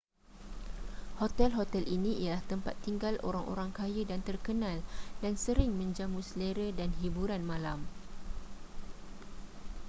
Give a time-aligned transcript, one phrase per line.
[1.21, 4.77] hotel-hotel ini ialah tempat tinggal orang-orang kaya dan terkenal
[5.21, 7.79] dan sering menjamu selera dan hiburan malam